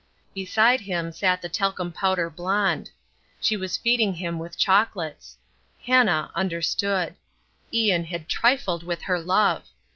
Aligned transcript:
Beside 0.33 0.81
him 0.81 1.11
sat 1.11 1.43
the 1.43 1.47
talcum 1.47 1.91
powder 1.91 2.27
blonde. 2.27 2.89
She 3.39 3.55
was 3.55 3.77
feeding 3.77 4.15
him 4.15 4.39
with 4.39 4.57
chocolates. 4.57 5.37
Hannah 5.85 6.31
understood. 6.33 7.13
Ian 7.71 8.05
had 8.05 8.27
trifled 8.27 8.81
with 8.81 9.03
her 9.03 9.19
love. 9.19 9.65